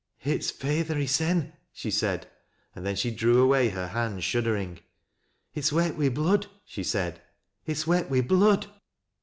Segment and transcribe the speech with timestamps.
[0.33, 2.25] 'It's feyther hissen," she said,
[2.75, 4.79] and then she drew away hoi hand, shuddering."
[5.53, 7.21] It's wet wi' blood," she said.
[7.67, 8.65] "It's wet wi' blood!"